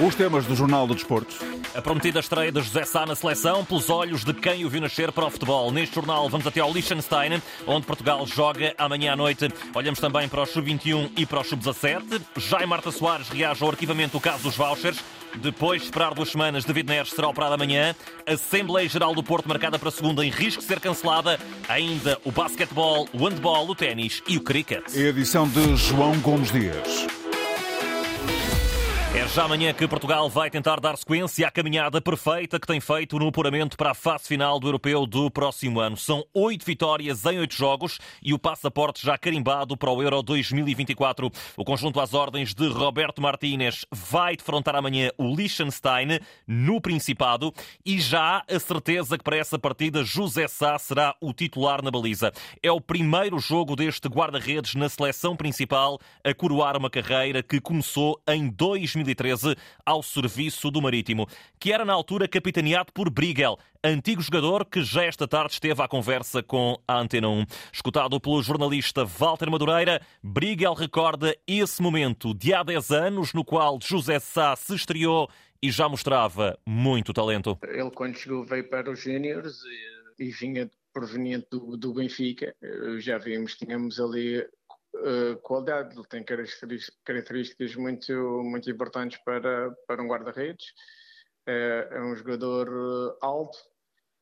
Os 0.00 0.14
temas 0.14 0.46
do 0.46 0.54
Jornal 0.54 0.86
do 0.86 0.94
Desporto. 0.94 1.34
A 1.74 1.82
prometida 1.82 2.20
estreia 2.20 2.52
de 2.52 2.60
José 2.60 2.84
Sá 2.84 3.04
na 3.04 3.16
seleção, 3.16 3.64
pelos 3.64 3.90
olhos 3.90 4.22
de 4.24 4.32
quem 4.32 4.64
o 4.64 4.68
viu 4.68 4.80
nascer 4.80 5.10
para 5.10 5.26
o 5.26 5.30
futebol. 5.30 5.72
Neste 5.72 5.96
jornal 5.96 6.28
vamos 6.28 6.46
até 6.46 6.60
ao 6.60 6.72
Liechtenstein, 6.72 7.42
onde 7.66 7.84
Portugal 7.84 8.24
joga 8.24 8.72
amanhã 8.78 9.14
à 9.14 9.16
noite. 9.16 9.48
Olhamos 9.74 9.98
também 9.98 10.28
para 10.28 10.42
o 10.42 10.46
Sub-21 10.46 11.10
e 11.16 11.26
para 11.26 11.40
o 11.40 11.44
Sub-17. 11.44 12.22
Já 12.36 12.64
Marta 12.64 12.92
Soares 12.92 13.28
reage 13.28 13.60
ao 13.64 13.70
arquivamento 13.70 14.12
do 14.12 14.20
caso 14.20 14.44
dos 14.44 14.56
vouchers. 14.56 15.02
Depois 15.34 15.80
de 15.80 15.88
esperar 15.88 16.14
duas 16.14 16.28
semanas, 16.28 16.64
David 16.64 16.88
Neres 16.88 17.10
será 17.10 17.26
operado 17.26 17.54
amanhã. 17.54 17.92
Assembleia 18.24 18.88
Geral 18.88 19.16
do 19.16 19.22
Porto 19.22 19.48
marcada 19.48 19.80
para 19.80 19.90
segunda 19.90 20.24
em 20.24 20.30
risco 20.30 20.62
de 20.62 20.68
ser 20.68 20.78
cancelada. 20.78 21.40
Ainda 21.68 22.20
o 22.24 22.30
basquetebol, 22.30 23.08
o 23.12 23.28
handball, 23.28 23.68
o 23.68 23.74
ténis 23.74 24.22
e 24.28 24.36
o 24.36 24.42
cricket. 24.42 24.94
Edição 24.94 25.48
de 25.48 25.74
João 25.74 26.16
Gomes 26.20 26.52
Dias. 26.52 27.08
É 29.14 29.26
já 29.26 29.44
amanhã 29.44 29.72
que 29.72 29.88
Portugal 29.88 30.28
vai 30.28 30.50
tentar 30.50 30.78
dar 30.80 30.94
sequência 30.98 31.48
à 31.48 31.50
caminhada 31.50 31.98
perfeita 31.98 32.60
que 32.60 32.66
tem 32.66 32.78
feito 32.78 33.18
no 33.18 33.28
apuramento 33.28 33.74
para 33.74 33.92
a 33.92 33.94
fase 33.94 34.28
final 34.28 34.60
do 34.60 34.68
Europeu 34.68 35.06
do 35.06 35.30
próximo 35.30 35.80
ano. 35.80 35.96
São 35.96 36.22
oito 36.34 36.66
vitórias 36.66 37.24
em 37.24 37.38
oito 37.38 37.54
jogos 37.54 37.98
e 38.22 38.34
o 38.34 38.38
passaporte 38.38 39.04
já 39.04 39.16
carimbado 39.16 39.78
para 39.78 39.90
o 39.90 40.02
Euro 40.02 40.22
2024. 40.22 41.30
O 41.56 41.64
conjunto 41.64 41.98
às 42.00 42.12
ordens 42.12 42.52
de 42.52 42.68
Roberto 42.68 43.22
Martínez 43.22 43.86
vai 43.90 44.36
defrontar 44.36 44.76
amanhã 44.76 45.10
o 45.16 45.34
Liechtenstein 45.34 46.20
no 46.46 46.78
Principado 46.78 47.50
e 47.86 47.98
já 47.98 48.20
há 48.20 48.54
a 48.54 48.60
certeza 48.60 49.16
que 49.16 49.24
para 49.24 49.38
essa 49.38 49.58
partida 49.58 50.04
José 50.04 50.46
Sá 50.46 50.78
será 50.78 51.16
o 51.18 51.32
titular 51.32 51.82
na 51.82 51.90
baliza. 51.90 52.30
É 52.62 52.70
o 52.70 52.80
primeiro 52.80 53.38
jogo 53.38 53.74
deste 53.74 54.06
guarda-redes 54.06 54.74
na 54.74 54.88
seleção 54.88 55.34
principal 55.34 55.98
a 56.22 56.34
coroar 56.34 56.76
uma 56.76 56.90
carreira 56.90 57.42
que 57.42 57.58
começou 57.58 58.20
em 58.28 58.50
2000 58.50 58.97
2013 58.98 59.56
ao 59.84 60.02
serviço 60.02 60.70
do 60.70 60.82
Marítimo, 60.82 61.26
que 61.58 61.72
era 61.72 61.84
na 61.84 61.92
altura 61.92 62.26
capitaneado 62.26 62.92
por 62.92 63.10
Brigel, 63.10 63.56
antigo 63.82 64.20
jogador 64.20 64.64
que 64.64 64.82
já 64.82 65.04
esta 65.04 65.28
tarde 65.28 65.52
esteve 65.52 65.80
à 65.82 65.88
conversa 65.88 66.42
com 66.42 66.76
a 66.86 67.00
Antena 67.00 67.28
1. 67.28 67.44
Escutado 67.72 68.20
pelo 68.20 68.42
jornalista 68.42 69.04
Walter 69.04 69.50
Madureira, 69.50 70.00
Brigel 70.22 70.74
recorda 70.74 71.36
esse 71.46 71.80
momento 71.80 72.34
de 72.34 72.52
há 72.52 72.62
10 72.62 72.90
anos 72.90 73.32
no 73.32 73.44
qual 73.44 73.78
José 73.80 74.18
Sá 74.18 74.56
se 74.56 74.74
estreou 74.74 75.28
e 75.62 75.70
já 75.70 75.88
mostrava 75.88 76.58
muito 76.66 77.12
talento. 77.12 77.58
Ele, 77.62 77.90
quando 77.90 78.16
chegou, 78.16 78.44
veio 78.44 78.68
para 78.68 78.90
os 78.90 79.00
Júniors 79.00 79.60
e, 80.18 80.24
e 80.24 80.30
vinha 80.30 80.70
proveniente 80.92 81.46
do, 81.50 81.76
do 81.76 81.94
Benfica. 81.94 82.54
Já 82.98 83.18
vimos, 83.18 83.54
tínhamos 83.54 84.00
ali 84.00 84.44
uh, 84.94 85.36
qualidade, 85.42 85.96
ele 85.96 86.06
tem 86.08 86.24
características 87.04 87.74
muito, 87.76 88.12
muito 88.44 88.70
importantes 88.70 89.18
para, 89.24 89.70
para 89.86 90.02
um 90.02 90.06
guarda-redes. 90.06 90.66
Uh, 91.48 91.94
é 91.94 92.02
um 92.02 92.14
jogador 92.14 92.68
eh, 92.68 93.18
alto, 93.22 93.56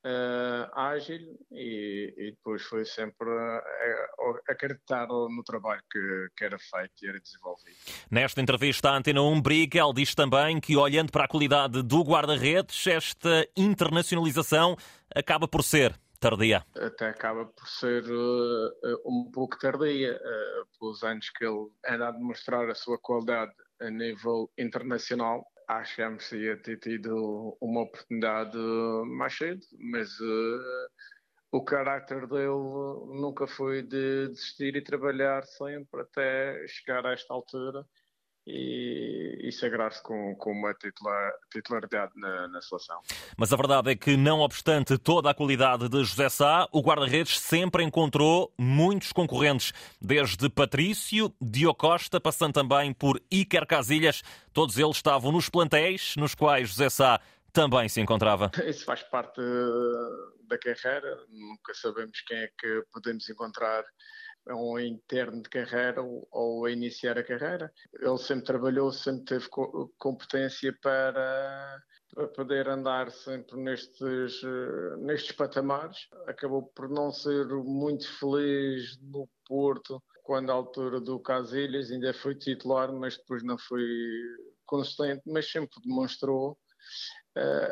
uh, 0.06 0.78
ágil 0.78 1.36
e, 1.50 2.14
e, 2.16 2.30
depois 2.30 2.62
foi 2.62 2.84
sempre 2.84 3.28
a, 3.28 3.62
acreditar 4.48 5.08
no 5.08 5.42
trabalho 5.44 5.82
que, 5.90 6.28
que, 6.36 6.44
era 6.44 6.56
feito 6.58 6.92
e 7.02 7.08
era 7.08 7.18
desenvolvido. 7.18 7.76
Nesta 8.08 8.40
entrevista 8.40 8.90
à 8.90 8.96
Antena 8.96 9.22
1, 9.22 9.40
Briga, 9.40 9.80
diz 9.92 10.14
também 10.14 10.60
que, 10.60 10.76
olhando 10.76 11.10
para 11.10 11.24
a 11.24 11.28
qualidade 11.28 11.82
do 11.82 12.02
guarda-redes, 12.02 12.86
esta 12.86 13.48
internacionalização 13.56 14.76
acaba 15.14 15.48
por 15.48 15.64
ser 15.64 15.98
tardia. 16.18 16.64
Até 16.76 17.08
acaba 17.08 17.46
por 17.46 17.68
ser 17.68 18.04
uh, 18.04 19.02
um 19.06 19.30
pouco 19.32 19.58
tardia, 19.58 20.16
uh, 20.16 20.78
pelos 20.78 21.02
anos 21.02 21.30
que 21.30 21.44
ele 21.44 21.68
anda 21.86 22.08
a 22.08 22.12
demonstrar 22.12 22.68
a 22.68 22.74
sua 22.74 22.98
qualidade 22.98 23.52
a 23.80 23.90
nível 23.90 24.50
internacional. 24.58 25.44
Achamos 25.68 26.28
que 26.28 26.36
ia 26.36 26.56
ter 26.56 26.78
tido 26.78 27.56
uma 27.60 27.82
oportunidade 27.82 28.56
mais 29.06 29.36
cedo, 29.36 29.60
mas 29.78 30.08
uh, 30.20 30.88
o 31.52 31.64
caráter 31.64 32.26
dele 32.26 32.48
nunca 33.20 33.46
foi 33.46 33.82
de 33.82 34.28
desistir 34.28 34.76
e 34.76 34.82
trabalhar 34.82 35.44
sempre 35.44 36.02
até 36.02 36.66
chegar 36.68 37.04
a 37.06 37.12
esta 37.12 37.32
altura 37.32 37.84
e, 38.46 39.48
e 39.48 39.52
sagrar-se 39.52 40.02
com, 40.02 40.34
com 40.36 40.52
uma 40.52 40.72
titular, 40.74 41.32
titularidade 41.50 42.12
na, 42.16 42.48
na, 42.48 42.62
seleção. 42.62 43.00
Mas 43.36 43.52
a 43.52 43.56
verdade 43.56 43.90
é 43.90 43.96
que, 43.96 44.16
não 44.16 44.40
obstante 44.40 44.96
toda 44.96 45.30
a 45.30 45.34
qualidade 45.34 45.88
de 45.88 46.04
José 46.04 46.28
Sá, 46.28 46.68
o 46.70 46.80
guarda-redes 46.80 47.40
sempre 47.40 47.82
encontrou 47.82 48.52
muitos 48.56 49.12
concorrentes, 49.12 49.72
desde 50.00 50.48
Patrício, 50.48 51.34
Diocosta, 51.40 52.20
passando 52.20 52.54
também 52.54 52.92
por 52.92 53.20
Iker 53.30 53.66
Casilhas. 53.66 54.22
Todos 54.52 54.78
eles 54.78 54.96
estavam 54.96 55.32
nos 55.32 55.48
plantéis 55.48 56.14
nos 56.16 56.34
quais 56.34 56.68
José 56.68 56.88
Sá 56.88 57.20
também 57.52 57.88
se 57.88 58.00
encontrava. 58.00 58.50
Isso 58.66 58.84
faz 58.84 59.02
parte 59.02 59.40
da 60.46 60.58
carreira, 60.58 61.16
nunca 61.28 61.74
sabemos 61.74 62.20
quem 62.20 62.36
é 62.36 62.48
que 62.58 62.84
podemos 62.92 63.28
encontrar 63.28 63.82
ou 64.48 64.78
em 64.78 64.96
termo 65.08 65.42
de 65.42 65.48
carreira 65.48 66.02
ou, 66.02 66.64
a 66.64 66.70
iniciar 66.70 67.18
a 67.18 67.24
carreira. 67.24 67.72
Ele 67.94 68.18
sempre 68.18 68.44
trabalhou, 68.46 68.92
sempre 68.92 69.24
teve 69.24 69.48
co 69.48 69.92
competência 69.98 70.76
para, 70.82 71.82
para, 72.14 72.28
poder 72.28 72.68
andar 72.68 73.10
sempre 73.10 73.56
nestes, 73.58 74.42
nestes 74.98 75.32
patamares. 75.32 76.08
Acabou 76.26 76.62
por 76.74 76.88
não 76.88 77.10
ser 77.12 77.46
muito 77.46 78.08
feliz 78.18 78.98
no 79.00 79.28
Porto, 79.46 80.02
quando 80.22 80.50
à 80.50 80.54
altura 80.54 81.00
do 81.00 81.20
Casilhas 81.20 81.90
ainda 81.90 82.12
foi 82.12 82.34
titular, 82.34 82.92
mas 82.92 83.16
depois 83.16 83.42
não 83.42 83.58
foi 83.58 83.84
consistente, 84.64 85.22
mas 85.26 85.50
sempre 85.50 85.80
demonstrou 85.82 86.58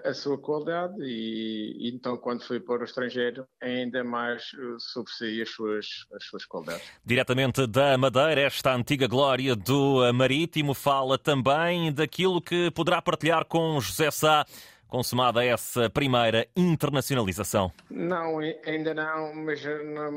a 0.05 0.13
sua 0.13 0.37
qualidade 0.37 0.95
e, 1.01 1.91
então 1.95 2.17
quando 2.17 2.43
foi 2.43 2.61
para 2.61 2.83
o 2.83 2.85
estrangeiro 2.85 3.47
ainda 3.61 4.05
mais 4.05 4.53
uh, 4.53 4.79
sobressaía 4.79 5.43
as 5.43 5.51
suas, 5.51 5.87
as 6.15 6.25
suas 6.25 6.45
qualidades. 6.45 6.85
Diretamente 7.05 7.67
da 7.67 7.97
Madeira, 7.97 8.43
esta 8.43 8.75
antiga 8.75 9.07
glória 9.07 9.57
do 9.57 10.13
Marítimo 10.13 10.75
fala 10.75 11.17
também 11.17 11.93
daquilo 11.93 12.41
que 12.41 12.71
poderá 12.71 13.01
partilhar 13.01 13.45
com 13.47 13.81
José 13.81 14.11
Sá 14.11 14.45
consumada 14.94 15.44
essa 15.44 15.91
primeira 15.91 16.47
internacionalização? 16.56 17.72
Não, 17.91 18.38
ainda 18.65 18.94
não, 18.94 19.34
mas, 19.34 19.60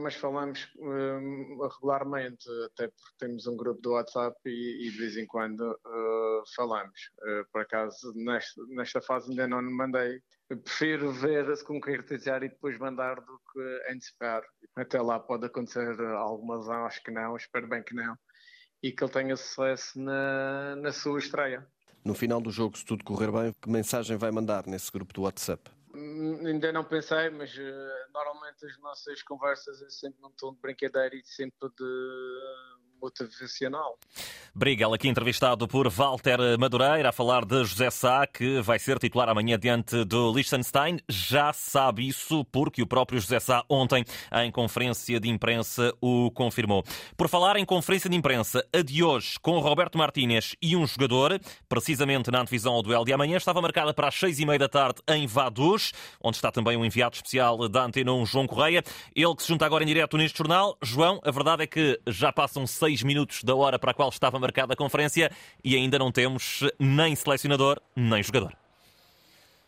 mas 0.03 0.13
falamos 0.13 0.69
uh, 0.75 1.67
regularmente, 1.67 2.47
até 2.67 2.87
porque 2.87 3.17
temos 3.17 3.47
um 3.47 3.57
grupo 3.57 3.81
do 3.81 3.93
WhatsApp 3.93 4.37
e, 4.45 4.87
e 4.87 4.91
de 4.91 4.97
vez 4.99 5.17
em 5.17 5.25
quando 5.25 5.61
uh, 5.61 6.43
falamos. 6.55 7.09
Uh, 7.23 7.51
por 7.51 7.61
acaso, 7.61 8.13
nesta, 8.15 8.61
nesta 8.67 9.01
fase 9.01 9.31
ainda 9.31 9.47
não 9.47 9.63
mandei. 9.63 10.21
prefiro 10.47 11.11
ver-se 11.11 11.65
concretizar 11.65 12.43
e 12.43 12.49
depois 12.49 12.77
mandar 12.77 13.15
do 13.15 13.41
que 13.51 13.91
antecipar. 13.91 14.43
Até 14.75 15.01
lá 15.01 15.19
pode 15.19 15.47
acontecer 15.47 15.99
alguma 16.17 16.57
lesão, 16.57 16.85
acho 16.85 17.01
que 17.01 17.09
não, 17.09 17.35
espero 17.35 17.67
bem 17.67 17.81
que 17.81 17.95
não. 17.95 18.15
E 18.83 18.91
que 18.91 19.03
ele 19.03 19.11
tenha 19.11 19.35
sucesso 19.35 19.99
na, 19.99 20.75
na 20.75 20.91
sua 20.91 21.17
estreia. 21.17 21.67
No 22.03 22.13
final 22.13 22.39
do 22.39 22.51
jogo, 22.51 22.77
se 22.77 22.85
tudo 22.85 23.03
correr 23.03 23.31
bem, 23.31 23.53
que 23.61 23.69
mensagem 23.69 24.17
vai 24.17 24.31
mandar 24.31 24.65
nesse 24.65 24.91
grupo 24.91 25.13
do 25.13 25.23
WhatsApp? 25.23 25.69
Hum, 25.93 26.45
ainda 26.45 26.71
não 26.71 26.83
pensei, 26.83 27.29
mas 27.29 27.53
uh, 27.57 28.11
normalmente 28.13 28.65
as 28.65 28.77
nossas 28.79 29.21
conversas 29.23 29.81
é 29.81 29.89
sempre 29.89 30.21
num 30.21 30.31
tom 30.31 30.53
de 30.53 30.59
brincadeira 30.59 31.15
e 31.15 31.23
sempre 31.25 31.69
de 31.69 32.86
motivacional. 33.01 33.97
Brigel, 34.53 34.93
aqui 34.93 35.07
entrevistado 35.07 35.67
por 35.67 35.87
Walter 35.87 36.39
Madureira, 36.59 37.09
a 37.09 37.11
falar 37.11 37.45
de 37.45 37.63
José 37.63 37.91
Sá, 37.91 38.25
que 38.25 38.59
vai 38.61 38.79
ser 38.79 38.97
titular 38.97 39.29
amanhã 39.29 39.57
diante 39.59 40.03
do 40.03 40.33
Liechtenstein. 40.33 40.97
Já 41.07 41.53
sabe 41.53 42.07
isso 42.07 42.43
porque 42.45 42.81
o 42.81 42.87
próprio 42.87 43.19
José 43.19 43.39
Sá 43.39 43.63
ontem, 43.69 44.03
em 44.43 44.51
conferência 44.51 45.19
de 45.19 45.29
imprensa, 45.29 45.93
o 46.01 46.31
confirmou. 46.31 46.83
Por 47.15 47.29
falar 47.29 47.57
em 47.57 47.65
conferência 47.65 48.09
de 48.09 48.15
imprensa, 48.15 48.65
a 48.73 48.81
de 48.81 49.03
hoje, 49.03 49.39
com 49.39 49.59
Roberto 49.59 49.95
Martínez 49.95 50.55
e 50.59 50.75
um 50.75 50.87
jogador, 50.87 51.39
precisamente 51.69 52.31
na 52.31 52.41
antevisão 52.41 52.73
ao 52.73 52.81
duelo 52.81 53.05
de 53.05 53.13
amanhã, 53.13 53.37
estava 53.37 53.61
marcada 53.61 53.93
para 53.93 54.07
as 54.07 54.15
seis 54.15 54.39
e 54.39 54.45
meia 54.45 54.57
da 54.57 54.67
tarde 54.67 55.01
em 55.07 55.27
Vaduz, 55.27 55.91
onde 56.19 56.37
está 56.37 56.51
também 56.51 56.75
um 56.75 56.83
enviado 56.83 57.15
especial 57.15 57.69
da 57.69 57.85
Antena 57.85 58.11
1, 58.11 58.25
João 58.25 58.47
Correia. 58.47 58.83
Ele 59.15 59.35
que 59.35 59.43
se 59.43 59.49
junta 59.49 59.67
agora 59.67 59.83
em 59.83 59.87
direto 59.87 60.17
neste 60.17 60.37
jornal. 60.37 60.75
João, 60.81 61.19
a 61.23 61.29
verdade 61.29 61.63
é 61.63 61.67
que 61.67 61.99
já 62.07 62.33
passam 62.33 62.65
seis 62.65 62.86
seis 62.87 63.03
minutos 63.03 63.43
da 63.43 63.53
hora 63.53 63.77
para 63.77 63.91
a 63.91 63.93
qual 63.93 64.07
estava 64.07 64.39
marcada 64.39 64.73
a 64.73 64.75
conferência 64.75 65.29
e 65.61 65.75
ainda 65.75 65.99
não 65.99 66.09
temos 66.09 66.63
nem 66.79 67.13
selecionador 67.15 67.81
nem 67.93 68.23
jogador. 68.23 68.55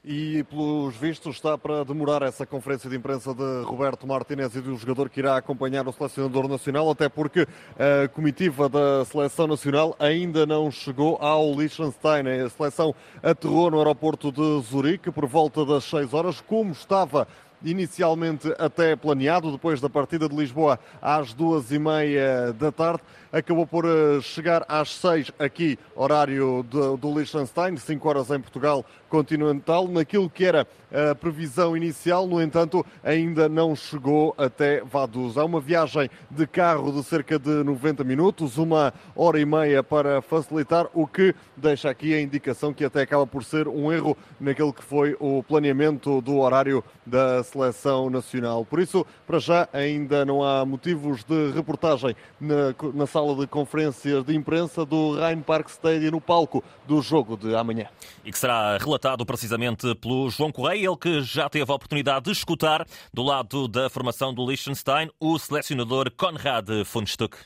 E, 0.05 0.45
pelos 0.45 0.95
vistos, 0.95 1.35
está 1.35 1.57
para 1.57 1.83
demorar 1.83 2.21
essa 2.21 2.45
conferência 2.45 2.89
de 2.89 2.95
imprensa 2.95 3.33
de 3.33 3.63
Roberto 3.65 4.07
Martinez 4.07 4.55
e 4.55 4.61
do 4.61 4.77
jogador 4.77 5.09
que 5.09 5.19
irá 5.19 5.35
acompanhar 5.35 5.85
o 5.85 5.91
selecionador 5.91 6.47
nacional, 6.47 6.89
até 6.89 7.09
porque 7.09 7.45
a 7.77 8.07
comitiva 8.07 8.69
da 8.69 9.03
seleção 9.03 9.45
nacional 9.45 9.93
ainda 9.99 10.45
não 10.45 10.71
chegou 10.71 11.17
ao 11.17 11.51
Liechtenstein. 11.51 12.25
A 12.45 12.49
seleção 12.49 12.95
aterrou 13.21 13.69
no 13.69 13.79
aeroporto 13.79 14.31
de 14.31 14.61
Zurique 14.61 15.11
por 15.11 15.25
volta 15.27 15.65
das 15.65 15.83
6 15.83 16.13
horas, 16.13 16.39
como 16.39 16.71
estava 16.71 17.27
inicialmente 17.63 18.53
até 18.57 18.95
planeado, 18.95 19.51
depois 19.51 19.81
da 19.81 19.89
partida 19.89 20.27
de 20.29 20.35
Lisboa 20.35 20.79
às 21.01 21.33
duas 21.33 21.71
e 21.71 21.79
meia 21.79 22.53
da 22.53 22.71
tarde. 22.71 23.01
Acabou 23.31 23.67
por 23.67 23.85
eh, 23.85 24.19
chegar 24.21 24.65
às 24.67 24.89
seis 24.95 25.31
aqui, 25.37 25.77
horário 25.95 26.63
do, 26.63 26.97
do 26.97 27.17
Liechtenstein, 27.17 27.77
cinco 27.77 28.09
horas 28.09 28.31
em 28.31 28.39
Portugal 28.39 28.83
continental, 29.07 29.87
naquilo 29.87 30.29
que 30.29 30.45
era 30.45 30.67
a 30.91 31.13
previsão 31.13 31.77
inicial, 31.77 32.25
no 32.25 32.41
entanto, 32.41 32.85
ainda 33.03 33.47
não 33.47 33.75
chegou 33.75 34.33
até 34.37 34.81
Vaduz. 34.81 35.37
Há 35.37 35.45
uma 35.45 35.59
viagem 35.59 36.09
de 36.31 36.47
carro 36.47 36.91
de 36.91 37.03
cerca 37.03 37.37
de 37.37 37.63
90 37.63 38.03
minutos, 38.03 38.57
uma 38.57 38.93
hora 39.15 39.39
e 39.39 39.45
meia 39.45 39.83
para 39.83 40.21
facilitar, 40.21 40.87
o 40.93 41.05
que 41.05 41.35
deixa 41.55 41.89
aqui 41.89 42.13
a 42.13 42.21
indicação 42.21 42.73
que 42.73 42.83
até 42.83 43.01
acaba 43.01 43.27
por 43.27 43.43
ser 43.43 43.67
um 43.67 43.91
erro 43.91 44.17
naquele 44.39 44.73
que 44.73 44.83
foi 44.83 45.15
o 45.19 45.43
planeamento 45.43 46.21
do 46.21 46.39
horário 46.39 46.83
da 47.05 47.43
seleção 47.43 48.09
nacional. 48.09 48.65
Por 48.65 48.79
isso, 48.79 49.05
para 49.27 49.39
já, 49.39 49.69
ainda 49.71 50.25
não 50.25 50.43
há 50.43 50.65
motivos 50.65 51.23
de 51.23 51.51
reportagem 51.51 52.15
na, 52.39 52.73
na 52.93 53.05
sala 53.05 53.18
de 53.35 53.47
conferências 53.47 54.23
de 54.23 54.35
imprensa 54.35 54.85
do 54.85 55.15
Rhein 55.15 55.41
Park 55.41 55.69
Stadium, 55.69 56.11
no 56.11 56.21
palco 56.21 56.63
do 56.87 57.01
jogo 57.01 57.37
de 57.37 57.55
amanhã. 57.55 57.87
E 58.23 58.31
que 58.31 58.37
será 58.37 58.77
relatado 58.77 59.25
precisamente 59.25 59.93
pelo 59.95 60.29
João 60.29 60.51
Correia, 60.51 60.87
ele 60.87 60.97
que 60.97 61.21
já 61.21 61.49
teve 61.49 61.71
a 61.71 61.75
oportunidade 61.75 62.25
de 62.25 62.31
escutar 62.31 62.85
do 63.13 63.23
lado 63.23 63.67
da 63.67 63.89
formação 63.89 64.33
do 64.33 64.45
Liechtenstein 64.47 65.09
o 65.19 65.37
selecionador 65.37 66.11
Konrad 66.11 66.67
von 66.91 67.05
Stuck. 67.05 67.37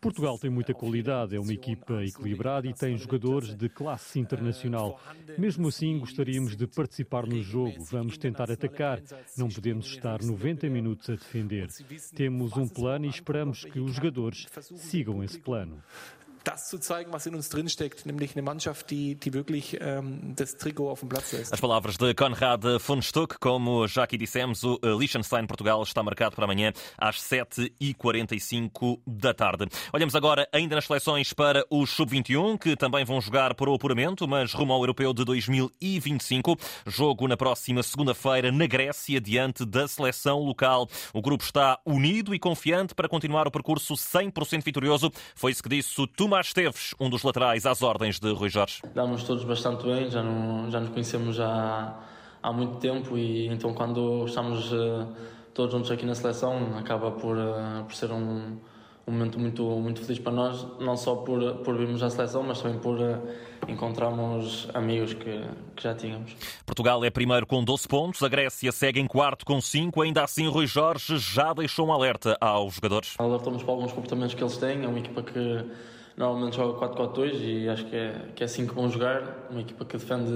Portugal 0.00 0.38
tem 0.38 0.50
muita 0.50 0.72
qualidade, 0.72 1.36
é 1.36 1.40
uma 1.40 1.52
equipa 1.52 2.02
equilibrada 2.04 2.66
e 2.66 2.72
tem 2.72 2.96
jogadores 2.96 3.54
de 3.54 3.68
classe 3.68 4.18
internacional. 4.18 5.00
Mesmo 5.38 5.68
assim, 5.68 5.98
gostaríamos 5.98 6.56
de 6.56 6.66
participar 6.66 7.26
no 7.26 7.42
jogo. 7.42 7.84
Vamos 7.90 8.16
tentar 8.16 8.50
atacar. 8.50 9.00
Não 9.36 9.48
podemos 9.48 9.86
estar 9.86 10.22
90 10.22 10.68
minutos 10.68 11.10
a 11.10 11.16
defender. 11.24 11.68
Temos 12.14 12.56
um 12.56 12.68
plano 12.68 13.06
e 13.06 13.08
esperamos 13.08 13.64
que 13.64 13.80
os 13.80 13.94
jogadores 13.94 14.46
sigam 14.76 15.22
esse 15.22 15.38
plano. 15.38 15.82
Das 16.44 16.68
zu 16.68 16.78
zeigen, 16.78 17.12
was 17.12 17.26
in 17.26 17.34
uns 17.34 17.48
drinsteckt, 17.48 18.06
nämlich 18.06 18.36
eine 18.36 18.42
Mannschaft, 18.42 18.90
die, 18.90 19.14
die 19.16 19.32
wirklich 19.32 19.78
ähm, 19.80 20.34
das 20.36 20.56
auf 20.78 21.00
dem 21.00 21.08
Platz 21.08 21.32
lässt. 21.32 21.52
As 21.52 21.60
palavras 21.60 21.96
de 21.96 22.14
Konrad 22.14 22.64
von 22.80 23.02
Stuck, 23.02 23.38
como 23.40 23.86
já 23.86 24.04
aqui 24.04 24.18
dissemos, 24.18 24.62
o 24.62 24.78
Liechtenstein 24.82 25.46
Portugal 25.46 25.82
está 25.82 26.02
marcado 26.02 26.36
para 26.36 26.44
amanhã 26.44 26.72
às 26.98 27.16
7h45 27.16 29.00
da 29.06 29.32
tarde. 29.32 29.66
Olhamos 29.92 30.14
agora 30.14 30.48
ainda 30.52 30.76
nas 30.76 30.84
seleções 30.84 31.32
para 31.32 31.64
os 31.70 31.90
Sub-21, 31.90 32.58
que 32.58 32.76
também 32.76 33.04
vão 33.04 33.20
jogar 33.20 33.54
por 33.54 33.68
o 33.68 33.74
apuramento, 33.74 34.28
mas 34.28 34.52
rumo 34.52 34.72
ao 34.72 34.80
Europeu 34.80 35.12
de 35.14 35.24
2025. 35.24 36.56
Jogo 36.86 37.26
na 37.26 37.36
próxima 37.36 37.82
segunda-feira 37.82 38.52
na 38.52 38.66
Grécia, 38.66 39.20
diante 39.20 39.64
da 39.64 39.88
seleção 39.88 40.40
local. 40.40 40.88
O 41.12 41.22
grupo 41.22 41.42
está 41.42 41.78
unido 41.86 42.34
e 42.34 42.38
confiante 42.38 42.94
para 42.94 43.08
continuar 43.08 43.46
o 43.46 43.50
percurso 43.50 43.94
100% 43.94 44.62
vitorioso. 44.62 45.10
Foi 45.34 45.52
isso 45.52 45.62
que 45.62 45.68
disse 45.68 46.00
o 46.00 46.06
Tomás 46.34 46.48
Esteves, 46.48 46.94
um 46.98 47.08
dos 47.08 47.22
laterais 47.22 47.64
às 47.64 47.80
ordens 47.80 48.18
de 48.18 48.32
Rui 48.32 48.48
Jorge. 48.48 48.82
Damos 48.92 49.22
todos 49.22 49.44
bastante 49.44 49.84
bem, 49.84 50.10
já, 50.10 50.20
não, 50.20 50.68
já 50.68 50.80
nos 50.80 50.88
conhecemos 50.88 51.36
já 51.36 51.96
há 52.42 52.52
muito 52.52 52.78
tempo 52.78 53.16
e 53.16 53.46
então 53.46 53.72
quando 53.72 54.24
estamos 54.26 54.72
uh, 54.72 55.06
todos 55.54 55.72
juntos 55.72 55.92
aqui 55.92 56.04
na 56.04 56.16
seleção 56.16 56.76
acaba 56.76 57.12
por, 57.12 57.36
uh, 57.36 57.84
por 57.84 57.94
ser 57.94 58.10
um, 58.10 58.58
um 59.06 59.12
momento 59.12 59.38
muito, 59.38 59.62
muito 59.62 60.00
feliz 60.00 60.18
para 60.18 60.32
nós, 60.32 60.66
não 60.80 60.96
só 60.96 61.14
por, 61.14 61.58
por 61.58 61.78
virmos 61.78 62.02
à 62.02 62.10
seleção, 62.10 62.42
mas 62.42 62.60
também 62.60 62.80
por 62.80 62.98
uh, 62.98 63.22
encontrarmos 63.68 64.68
amigos 64.74 65.14
que, 65.14 65.40
que, 65.76 65.82
já 65.84 65.94
tínhamos. 65.94 66.34
Portugal 66.66 67.04
é 67.04 67.10
primeiro 67.10 67.46
com 67.46 67.62
12 67.62 67.86
pontos, 67.86 68.24
a 68.24 68.28
Grécia 68.28 68.72
segue 68.72 68.98
em 68.98 69.06
quarto 69.06 69.46
com 69.46 69.60
5, 69.60 70.02
ainda 70.02 70.24
assim 70.24 70.48
Rui 70.48 70.66
Jorge 70.66 71.16
já 71.16 71.52
deixou 71.52 71.86
um 71.86 71.92
alerta 71.92 72.36
aos 72.40 72.74
jogadores. 72.74 73.14
Alertamos 73.18 73.62
para 73.62 73.72
alguns 73.72 73.92
comportamentos 73.92 74.34
que 74.34 74.42
eles 74.42 74.56
têm, 74.56 74.82
é 74.82 74.88
uma 74.88 74.98
equipa 74.98 75.22
que 75.22 75.64
normalmente 76.16 76.56
joga 76.56 76.86
4-4-2 76.88 77.40
e 77.40 77.68
acho 77.68 77.84
que 77.86 77.96
é, 77.96 78.28
que 78.34 78.42
é 78.42 78.46
assim 78.46 78.66
que 78.66 78.74
vão 78.74 78.88
jogar, 78.90 79.48
uma 79.50 79.60
equipa 79.60 79.84
que 79.84 79.96
defende 79.96 80.30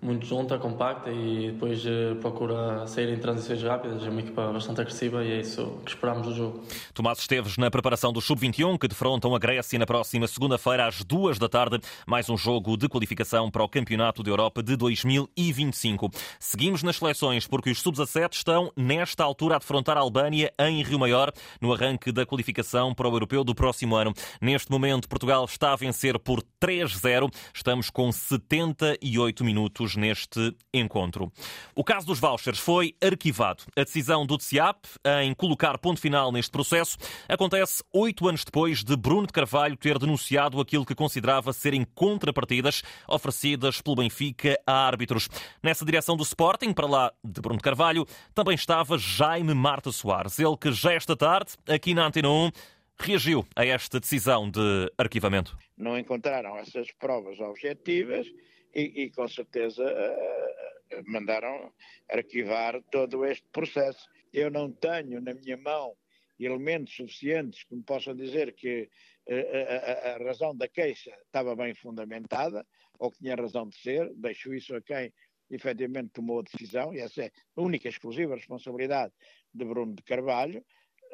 muito 0.00 0.26
junta, 0.26 0.58
compacta 0.58 1.10
e 1.10 1.52
depois 1.52 1.84
eh, 1.84 2.14
procura 2.20 2.86
sair 2.86 3.08
em 3.12 3.18
transições 3.18 3.62
rápidas. 3.62 4.04
É 4.04 4.10
uma 4.10 4.20
equipa 4.20 4.52
bastante 4.52 4.80
agressiva 4.80 5.24
e 5.24 5.32
é 5.32 5.40
isso 5.40 5.80
que 5.84 5.90
esperamos 5.90 6.26
do 6.26 6.34
jogo. 6.34 6.62
Tomás 6.92 7.18
Esteves 7.18 7.56
na 7.56 7.70
preparação 7.70 8.12
do 8.12 8.20
Sub-21 8.20 8.78
que 8.78 8.88
defrontam 8.88 9.34
a 9.34 9.38
Grécia 9.38 9.78
na 9.78 9.86
próxima 9.86 10.26
segunda-feira 10.26 10.86
às 10.86 11.02
duas 11.02 11.38
da 11.38 11.48
tarde. 11.48 11.80
Mais 12.06 12.28
um 12.28 12.36
jogo 12.36 12.76
de 12.76 12.88
qualificação 12.88 13.50
para 13.50 13.64
o 13.64 13.68
Campeonato 13.68 14.22
da 14.22 14.30
Europa 14.30 14.62
de 14.62 14.76
2025. 14.76 16.10
Seguimos 16.38 16.82
nas 16.82 16.96
seleções 16.96 17.46
porque 17.46 17.70
os 17.70 17.80
Sub-17 17.80 18.34
estão 18.34 18.70
nesta 18.76 19.24
altura 19.24 19.56
a 19.56 19.58
defrontar 19.58 19.96
a 19.96 20.00
Albânia 20.00 20.52
em 20.58 20.82
Rio 20.82 20.98
Maior 20.98 21.32
no 21.60 21.72
arranque 21.72 22.12
da 22.12 22.26
qualificação 22.26 22.94
para 22.94 23.08
o 23.08 23.12
Europeu 23.12 23.42
do 23.42 23.54
próximo 23.54 23.96
ano. 23.96 24.12
Neste 24.40 24.70
momento 24.70 25.08
Portugal 25.08 25.44
está 25.44 25.72
a 25.72 25.76
vencer 25.76 26.18
por 26.18 26.42
3-0. 26.62 27.32
Estamos 27.54 27.90
com 27.90 28.12
78 28.12 29.44
minutos 29.44 29.85
neste 29.94 30.56
encontro. 30.72 31.30
O 31.74 31.84
caso 31.84 32.06
dos 32.06 32.18
vouchers 32.18 32.58
foi 32.58 32.96
arquivado. 33.00 33.64
A 33.76 33.84
decisão 33.84 34.26
do 34.26 34.36
TCIAP 34.36 34.86
em 35.22 35.34
colocar 35.34 35.78
ponto 35.78 36.00
final 36.00 36.32
neste 36.32 36.50
processo 36.50 36.96
acontece 37.28 37.84
oito 37.92 38.26
anos 38.26 38.44
depois 38.44 38.82
de 38.82 38.96
Bruno 38.96 39.26
de 39.26 39.32
Carvalho 39.32 39.76
ter 39.76 39.98
denunciado 39.98 40.60
aquilo 40.60 40.84
que 40.86 40.94
considerava 40.94 41.52
serem 41.52 41.86
contrapartidas 41.94 42.82
oferecidas 43.06 43.80
pelo 43.80 43.96
Benfica 43.96 44.58
a 44.66 44.86
árbitros. 44.86 45.28
Nessa 45.62 45.84
direção 45.84 46.16
do 46.16 46.22
Sporting, 46.22 46.72
para 46.72 46.86
lá 46.86 47.12
de 47.22 47.40
Bruno 47.40 47.58
de 47.58 47.62
Carvalho, 47.62 48.06
também 48.34 48.54
estava 48.54 48.98
Jaime 48.98 49.54
Marta 49.54 49.92
Soares. 49.92 50.38
Ele 50.38 50.56
que 50.56 50.72
já 50.72 50.92
esta 50.92 51.14
tarde, 51.14 51.52
aqui 51.68 51.94
na 51.94 52.06
Antena 52.06 52.30
1, 52.30 52.50
reagiu 52.98 53.46
a 53.54 53.64
esta 53.64 54.00
decisão 54.00 54.50
de 54.50 54.90
arquivamento. 54.96 55.56
Não 55.76 55.98
encontraram 55.98 56.56
essas 56.56 56.90
provas 56.92 57.38
objetivas 57.40 58.26
e, 58.76 59.04
e 59.04 59.10
com 59.10 59.26
certeza 59.26 59.82
uh, 59.82 61.02
mandaram 61.10 61.72
arquivar 62.10 62.82
todo 62.90 63.24
este 63.24 63.46
processo. 63.50 64.06
Eu 64.32 64.50
não 64.50 64.70
tenho 64.70 65.20
na 65.22 65.32
minha 65.32 65.56
mão 65.56 65.96
elementos 66.38 66.94
suficientes 66.94 67.64
que 67.64 67.74
me 67.74 67.82
possam 67.82 68.14
dizer 68.14 68.52
que 68.54 68.90
uh, 69.28 70.10
a, 70.10 70.10
a, 70.10 70.18
razão 70.18 70.54
da 70.54 70.68
queixa 70.68 71.10
estava 71.24 71.56
bem 71.56 71.74
fundamentada 71.74 72.66
ou 72.98 73.10
que 73.10 73.18
tinha 73.18 73.34
razão 73.34 73.66
de 73.66 73.76
ser, 73.78 74.12
deixo 74.14 74.52
isso 74.52 74.76
a 74.76 74.82
quem 74.82 75.10
efetivamente 75.50 76.10
tomou 76.10 76.40
a 76.40 76.42
decisão, 76.42 76.92
e 76.92 76.98
essa 76.98 77.22
é 77.24 77.30
a 77.56 77.62
única 77.62 77.88
exclusiva 77.88 78.34
responsabilidade 78.34 79.12
de 79.54 79.64
Bruno 79.64 79.94
de 79.94 80.02
Carvalho, 80.02 80.62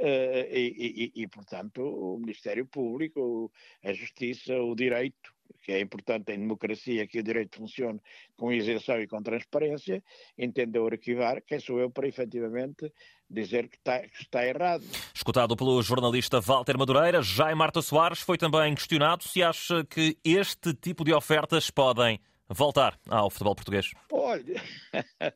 e, 0.07 1.13
e, 1.15 1.23
e, 1.23 1.29
portanto, 1.29 1.83
o 1.83 2.19
Ministério 2.19 2.67
Público, 2.67 3.51
a 3.85 3.93
Justiça, 3.93 4.55
o 4.56 4.75
Direito, 4.75 5.32
que 5.63 5.73
é 5.73 5.81
importante 5.81 6.32
em 6.32 6.39
democracia 6.39 7.06
que 7.06 7.21
o 7.21 7.23
direito 7.23 7.56
funcione 7.56 8.01
com 8.37 8.53
isenção 8.53 9.01
e 9.01 9.06
com 9.06 9.23
transparência, 9.23 10.03
entendeu 10.37 10.87
arquivar, 10.87 11.41
quem 11.43 11.61
sou 11.61 11.79
eu 11.79 11.91
para 11.91 12.09
efetivamente 12.09 12.93
dizer 13.31 13.69
que 13.69 13.77
está, 13.77 14.01
que 14.01 14.23
está 14.23 14.44
errado. 14.44 14.85
Escutado 15.15 15.56
pelo 15.56 15.81
jornalista 15.82 16.41
Walter 16.41 16.77
Madureira, 16.77 17.23
Jaime 17.23 17.55
Marta 17.55 17.81
Soares 17.81 18.21
foi 18.21 18.37
também 18.37 18.75
questionado 18.75 19.25
se 19.25 19.43
acha 19.43 19.85
que 19.85 20.19
este 20.25 20.75
tipo 20.75 21.05
de 21.05 21.13
ofertas 21.13 21.71
podem 21.71 22.21
voltar 22.49 22.99
ao 23.09 23.31
futebol 23.31 23.55
português. 23.55 23.91
Olha, 24.11 24.61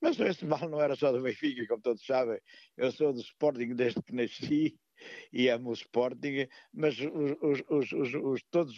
mas 0.00 0.18
este 0.20 0.44
mal 0.44 0.68
não 0.68 0.80
era 0.80 0.96
só 0.96 1.12
do 1.12 1.22
Benfica, 1.22 1.66
como 1.66 1.82
todos 1.82 2.04
sabem. 2.04 2.40
Eu 2.76 2.90
sou 2.92 3.12
do 3.12 3.20
Sporting 3.20 3.74
desde 3.74 4.02
que 4.02 4.14
nasci 4.14 4.78
e 5.32 5.48
amo 5.48 5.70
o 5.70 5.72
Sporting, 5.72 6.48
mas 6.72 6.98
os, 6.98 7.62
os, 7.68 8.14
os, 8.14 8.42
todas 8.50 8.74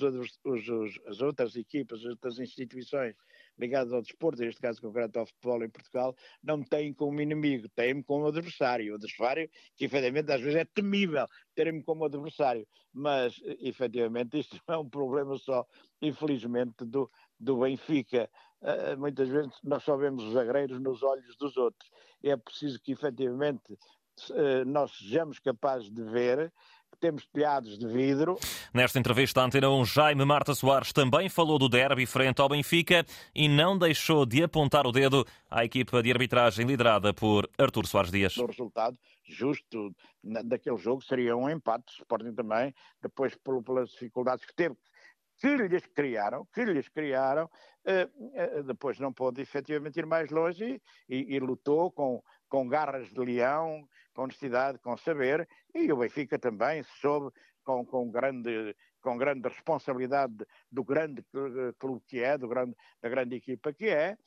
as 1.07 1.21
outras 1.21 1.57
equipas, 1.57 2.01
as 2.01 2.07
outras 2.07 2.39
instituições 2.39 3.15
ligadas 3.59 3.93
ao 3.93 4.03
desporto, 4.03 4.41
neste 4.41 4.61
caso 4.61 4.81
concreto 4.81 5.19
ao 5.19 5.27
futebol 5.27 5.63
em 5.63 5.71
Portugal, 5.71 6.15
não 6.43 6.63
têm 6.63 6.93
como 6.95 7.21
inimigo, 7.21 7.69
têm-me 7.71 8.03
como 8.03 8.27
adversário. 8.27 8.93
O 8.93 8.97
adversário 8.97 9.51
que, 9.77 9.85
efetivamente, 9.85 10.33
às 10.33 10.41
vezes 10.41 10.57
é 10.57 10.65
temível 10.65 11.27
terem-me 11.55 11.83
como 11.83 12.05
adversário, 12.05 12.67
mas, 12.93 13.41
efetivamente, 13.61 14.39
isto 14.39 14.59
não 14.67 14.75
é 14.75 14.79
um 14.79 14.89
problema 14.89 15.37
só, 15.37 15.67
infelizmente, 16.01 16.85
do, 16.85 17.11
do 17.39 17.59
Benfica. 17.59 18.31
Muitas 18.99 19.29
vezes 19.29 19.53
nós 19.65 19.83
só 19.83 19.97
vemos 19.97 20.23
os 20.23 20.37
agreiros 20.37 20.81
nos 20.81 21.03
olhos 21.03 21.37
dos 21.37 21.57
outros. 21.57 21.91
É 22.23 22.37
preciso 22.37 22.79
que, 22.81 22.93
efetivamente, 22.93 23.79
eh, 24.35 24.65
nós 24.65 24.91
sejamos 24.99 25.39
capazes 25.39 25.91
de 25.91 26.03
ver 26.03 26.53
que 26.93 26.99
temos 26.99 27.25
telhados 27.27 27.79
de 27.79 27.87
vidro. 27.87 28.37
Nesta 28.75 28.99
entrevista 28.99 29.41
à 29.41 29.45
Antena 29.45 29.71
1, 29.71 29.85
Jaime 29.85 30.25
Marta 30.25 30.55
Soares 30.55 30.93
também 30.93 31.29
falou 31.29 31.59
do 31.59 31.69
derby 31.69 32.05
frente 32.05 32.41
ao 32.41 32.49
Benfica 32.49 33.07
e 33.35 33.49
não 33.49 33.79
deixou 33.79 34.27
de 34.27 34.43
apontar 34.43 34.87
o 34.87 34.93
dedo 34.93 35.25
à 35.49 35.65
equipa 35.65 36.03
de 36.03 36.11
arbitragem 36.11 36.67
liderada 36.67 37.15
por 37.15 37.49
Artur 37.57 37.87
Soares 37.87 38.11
Dias. 38.11 38.37
O 38.37 38.47
resultado 38.47 38.99
justo 39.25 39.95
daquele 40.23 40.77
jogo 40.77 41.03
seria 41.03 41.37
um 41.37 41.49
empate, 41.49 41.93
Sporting 41.93 42.35
também, 42.35 42.75
depois 43.01 43.37
pelas 43.65 43.91
dificuldades 43.91 44.45
que 44.45 44.55
teve 44.55 44.77
que 45.41 45.57
lhes 45.57 45.87
criaram, 45.87 46.47
que 46.53 46.65
lhes 46.65 46.89
criaram, 46.91 47.51
eh, 47.85 48.09
eh, 48.35 48.63
depois 48.63 49.01
não 49.01 49.11
pôde 49.11 49.41
efetivamente 49.41 49.99
ir 49.99 50.05
mais 50.05 50.31
longe 50.31 50.81
e, 51.09 51.17
e, 51.17 51.35
e, 51.35 51.41
lutou 51.41 51.91
com, 51.91 52.23
com 52.47 52.69
garras 52.69 53.09
de 53.09 53.19
leão, 53.19 53.89
com 54.13 54.25
honestidade, 54.25 54.79
com 54.79 54.97
saber, 54.99 55.49
e 55.75 55.91
o 55.91 55.97
Benfica 55.97 56.39
também 56.39 56.83
soube 57.01 57.33
com, 57.65 57.85
com 57.87 58.11
grande 58.11 58.77
com 59.01 59.17
grande 59.17 59.49
responsabilidade 59.49 60.47
do 60.71 60.85
grande 60.85 61.25
clube 61.79 62.03
que 62.07 62.21
é, 62.21 62.37
do 62.37 62.47
grande, 62.47 62.77
da 63.01 63.09
grande 63.09 63.37
equipa 63.37 63.73
que 63.73 63.89
é, 63.89 64.19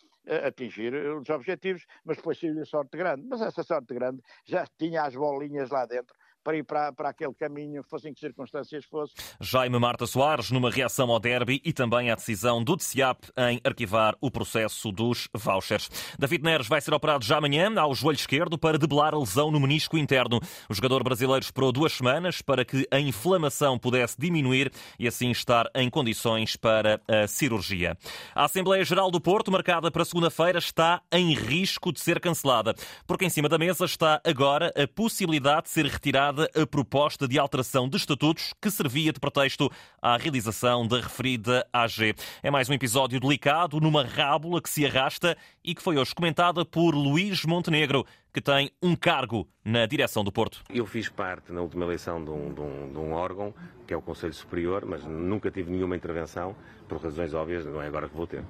atingir 0.48 0.96
os 0.96 1.30
objetivos, 1.30 1.86
mas 2.04 2.18
depois 2.18 2.40
saiu 2.40 2.60
a 2.60 2.66
sorte 2.66 2.98
grande. 2.98 3.24
Mas 3.28 3.42
essa 3.42 3.62
sorte 3.62 3.94
grande 3.94 4.24
já 4.46 4.66
tinha 4.66 5.04
as 5.04 5.16
bolinhas 5.16 5.70
lá 5.70 5.86
dentro 5.86 6.16
para 6.44 6.58
ir 6.58 6.64
para, 6.64 6.92
para 6.92 7.10
aquele 7.10 7.34
caminho, 7.34 7.84
fossem 7.84 8.14
que 8.14 8.20
circunstâncias 8.20 8.84
fossem. 8.86 9.16
Jaime 9.40 9.80
Marta 9.80 10.06
Soares, 10.06 10.52
numa 10.52 10.70
reação 10.70 11.10
ao 11.10 11.20
derby 11.20 11.62
e 11.64 11.72
também 11.72 12.12
à 12.12 12.16
decisão 12.16 12.64
do 12.64 12.76
TCIAP 12.76 13.24
em 13.38 13.62
arquivar 13.64 14.16
o 14.20 14.30
processo 14.30 14.92
dos 14.92 15.30
vouchers. 15.34 15.90
David 16.20 16.44
Neres 16.44 16.68
vai 16.68 16.82
ser 16.82 16.94
operado 16.94 17.24
já 17.24 17.38
amanhã 17.38 17.74
ao 17.80 17.96
joelho 17.96 18.18
esquerdo 18.18 18.58
para 18.58 18.78
debelar 18.78 19.14
a 19.14 19.20
lesão 19.20 19.50
no 19.50 19.60
menisco 19.60 19.98
interno. 19.98 20.40
O 20.70 20.74
jogador 20.74 21.04
brasileiro 21.04 21.44
esperou 21.44 21.72
duas 21.72 21.94
semanas 21.94 22.42
para 22.42 22.66
que 22.66 22.86
a 22.92 23.00
inflamação 23.00 23.80
pudesse 23.80 24.20
diminuir 24.20 24.72
e 25.00 25.08
assim 25.08 25.32
estar 25.32 25.70
em 25.74 25.90
condições 25.90 26.56
para 26.56 27.02
a 27.08 27.28
cirurgia. 27.28 27.98
A 28.36 28.46
Assembleia 28.46 28.84
Geral 28.84 29.10
do 29.10 29.22
Porto, 29.22 29.52
marcada 29.52 29.90
para 29.90 30.04
segunda-feira, 30.04 30.60
está 30.60 31.02
em 31.12 31.34
risco 31.34 31.94
de 31.94 32.02
ser 32.02 32.20
cancelada, 32.20 32.76
porque 33.08 33.26
em 33.26 33.30
cima 33.30 33.48
da 33.48 33.58
mesa 33.58 33.86
está 33.86 34.22
agora 34.26 34.74
a 34.76 34.88
possibilidade 34.88 35.64
de 35.64 35.70
ser 35.70 35.86
retirada 35.86 36.33
a 36.56 36.66
proposta 36.66 37.28
de 37.28 37.38
alteração 37.38 37.88
de 37.88 37.98
estatutos 37.98 38.54
que 38.62 38.72
servia 38.72 39.14
de 39.14 39.20
pretexto 39.20 39.72
à 40.02 40.18
realização 40.18 40.88
da 40.88 41.00
referida 41.00 41.66
AG. 41.72 42.16
É 42.42 42.50
mais 42.50 42.70
um 42.70 42.74
episódio 42.74 43.20
delicado 43.20 43.80
numa 43.80 44.04
rábula 44.04 44.62
que 44.62 44.70
se 44.70 44.86
arrasta 44.86 45.38
e 45.64 45.76
que 45.76 45.82
foi 45.82 45.98
hoje 45.98 46.14
comentada 46.16 46.66
por 46.66 46.96
Luís 46.96 47.46
Montenegro, 47.46 48.06
que 48.34 48.42
tem 48.42 48.72
um 48.82 48.96
cargo 48.96 49.48
na 49.64 49.86
direção 49.86 50.24
do 50.24 50.32
Porto. 50.32 50.64
Eu 50.70 50.86
fiz 50.86 51.08
parte 51.08 51.52
na 51.52 51.62
última 51.62 51.86
eleição 51.86 52.24
de 52.24 52.32
um, 52.32 52.54
de, 52.54 52.62
um, 52.62 52.92
de 52.92 52.98
um, 52.98 53.14
órgão, 53.14 53.54
que 53.88 53.94
é 53.94 53.98
o 53.98 54.02
Conselho 54.02 54.34
Superior, 54.34 54.86
mas 54.86 55.04
nunca 55.04 55.52
tive 55.52 55.72
nenhuma 55.72 55.96
intervenção, 55.96 56.56
por 56.88 57.02
razões 57.02 57.34
óbvias, 57.34 57.66
não 57.66 57.82
é 57.82 57.88
agora 57.88 58.10
que 58.10 58.16
vou 58.16 58.26
ter. 58.28 58.44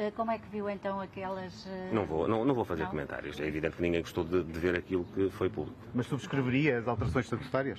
Eh, 0.00 0.10
como 0.16 0.30
é 0.30 0.38
que 0.38 0.48
viu 0.48 0.70
então 0.70 0.98
aquelas. 0.98 1.66
Eh, 1.66 1.90
não 1.92 2.06
vou, 2.06 2.26
não, 2.26 2.42
não 2.42 2.54
vou 2.54 2.64
fazer 2.64 2.84
não? 2.84 2.90
comentários. 2.90 3.38
É 3.38 3.46
evidente 3.46 3.76
que 3.76 3.82
ninguém 3.82 4.00
gostou 4.00 4.24
de, 4.24 4.42
de 4.42 4.58
ver 4.58 4.74
aquilo 4.74 5.04
que 5.14 5.28
foi 5.28 5.50
público. 5.50 5.76
Mas 5.94 6.06
subscreveria 6.06 6.78
as 6.78 6.88
alterações 6.88 7.26
estatutárias? 7.26 7.78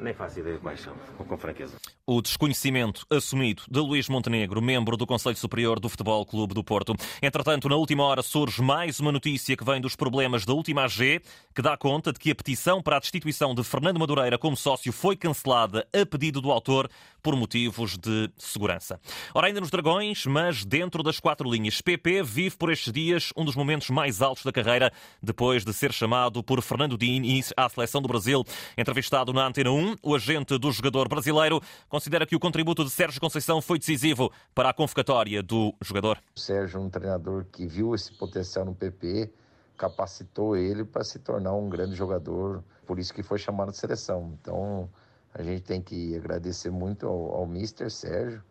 Nem 0.00 0.14
faço 0.14 0.40
ideia 0.40 0.58
quais 0.58 0.80
são, 0.80 0.94
com 1.18 1.36
franqueza. 1.36 1.76
O 2.06 2.22
desconhecimento 2.22 3.04
assumido 3.10 3.62
de 3.70 3.78
Luís 3.80 4.08
Montenegro, 4.08 4.62
membro 4.62 4.96
do 4.96 5.06
Conselho 5.06 5.36
Superior 5.36 5.78
do 5.78 5.90
Futebol 5.90 6.24
Clube 6.24 6.54
do 6.54 6.64
Porto. 6.64 6.94
Entretanto, 7.22 7.68
na 7.68 7.76
última 7.76 8.04
hora 8.04 8.22
surge 8.22 8.62
mais 8.62 8.98
uma 8.98 9.12
notícia 9.12 9.54
que 9.54 9.62
vem 9.62 9.78
dos 9.78 9.94
problemas 9.94 10.46
da 10.46 10.54
última 10.54 10.84
AG, 10.84 11.20
que 11.54 11.60
dá 11.60 11.76
conta 11.76 12.14
de 12.14 12.18
que 12.18 12.30
a 12.30 12.34
petição 12.34 12.82
para 12.82 12.96
a 12.96 12.98
destituição 12.98 13.54
de 13.54 13.62
Fernando 13.62 14.00
Madureira 14.00 14.38
como 14.38 14.56
sócio 14.56 14.90
foi 14.90 15.16
cancelada 15.16 15.86
a 15.92 16.06
pedido 16.06 16.40
do 16.40 16.50
autor 16.50 16.88
por 17.22 17.36
motivos 17.36 17.96
de 17.96 18.30
segurança. 18.36 19.00
Ora, 19.34 19.46
ainda 19.46 19.60
nos 19.60 19.70
Dragões, 19.70 20.26
mas 20.26 20.64
dentro 20.64 21.02
das 21.02 21.20
quatro 21.20 21.50
linhas. 21.50 21.80
PP 21.80 22.22
vive 22.22 22.56
por 22.56 22.70
estes 22.70 22.92
dias 22.92 23.32
um 23.36 23.44
dos 23.44 23.56
momentos 23.56 23.90
mais 23.90 24.22
altos 24.22 24.44
da 24.44 24.52
carreira, 24.52 24.92
depois 25.22 25.64
de 25.64 25.72
ser 25.72 25.92
chamado 25.92 26.42
por 26.42 26.60
Fernando 26.62 26.96
Diniz 26.96 27.52
à 27.56 27.68
seleção 27.68 28.02
do 28.02 28.08
Brasil. 28.08 28.44
Entrevistado 28.76 29.32
na 29.32 29.46
Antena 29.46 29.70
1, 29.70 29.96
o 30.02 30.14
agente 30.14 30.58
do 30.58 30.70
jogador 30.72 31.08
brasileiro 31.08 31.60
considera 31.88 32.26
que 32.26 32.36
o 32.36 32.40
contributo 32.40 32.84
de 32.84 32.90
Sérgio 32.90 33.20
Conceição 33.20 33.60
foi 33.60 33.78
decisivo 33.78 34.32
para 34.54 34.70
a 34.70 34.72
convocatória 34.72 35.42
do 35.42 35.74
jogador. 35.82 36.18
O 36.36 36.40
Sérgio, 36.40 36.80
um 36.80 36.90
treinador 36.90 37.46
que 37.52 37.66
viu 37.66 37.94
esse 37.94 38.12
potencial 38.12 38.64
no 38.64 38.74
PP, 38.74 39.30
capacitou 39.76 40.56
ele 40.56 40.84
para 40.84 41.02
se 41.02 41.18
tornar 41.18 41.54
um 41.54 41.68
grande 41.68 41.94
jogador, 41.94 42.62
por 42.86 42.98
isso 42.98 43.14
que 43.14 43.22
foi 43.22 43.38
chamado 43.38 43.70
de 43.70 43.78
seleção. 43.78 44.36
Então, 44.40 44.90
a 45.34 45.42
gente 45.42 45.62
tem 45.62 45.80
que 45.80 46.16
agradecer 46.16 46.70
muito 46.70 47.06
ao, 47.06 47.34
ao 47.34 47.46
Mister 47.46 47.90
Sérgio, 47.90 48.42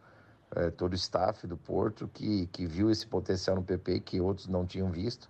é, 0.55 0.69
todo 0.69 0.93
o 0.93 0.95
staff 0.95 1.45
do 1.45 1.57
Porto, 1.57 2.09
que, 2.13 2.47
que 2.47 2.65
viu 2.65 2.89
esse 2.89 3.05
potencial 3.05 3.57
no 3.57 3.63
PP 3.63 3.99
que 3.99 4.21
outros 4.21 4.47
não 4.47 4.65
tinham 4.65 4.89
visto. 4.91 5.29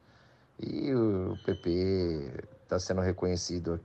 E 0.59 0.93
o 0.93 1.37
PP 1.45 2.47
está 2.63 2.79
sendo 2.79 3.01
reconhecido 3.01 3.79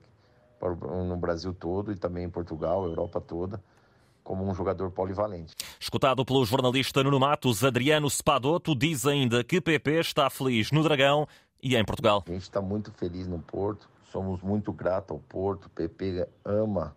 no 0.60 1.16
Brasil 1.16 1.54
todo 1.54 1.92
e 1.92 1.96
também 1.96 2.24
em 2.24 2.30
Portugal, 2.30 2.84
Europa 2.84 3.20
toda, 3.20 3.62
como 4.22 4.44
um 4.44 4.54
jogador 4.54 4.90
polivalente. 4.90 5.54
Escutado 5.78 6.24
pelo 6.24 6.44
jornalista 6.44 7.02
Nuno 7.02 7.20
Matos, 7.20 7.62
Adriano 7.62 8.08
Spadotto 8.08 8.74
diz 8.74 9.06
ainda 9.06 9.44
que 9.44 9.60
PP 9.60 10.00
está 10.00 10.30
feliz 10.30 10.70
no 10.70 10.82
Dragão 10.82 11.28
e 11.62 11.76
em 11.76 11.84
Portugal. 11.84 12.24
A 12.26 12.30
gente 12.30 12.42
está 12.42 12.60
muito 12.60 12.90
feliz 12.92 13.26
no 13.26 13.38
Porto, 13.38 13.88
somos 14.10 14.40
muito 14.40 14.72
gratos 14.72 15.10
ao 15.10 15.18
Porto, 15.18 15.68
PP 15.70 16.26
ama 16.44 16.94